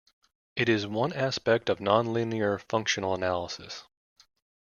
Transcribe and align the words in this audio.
It 0.55 0.67
is 0.67 0.87
one 0.87 1.13
aspect 1.13 1.69
of 1.69 1.77
nonlinear 1.77 2.59
functional 2.59 3.13
analysis. 3.13 3.83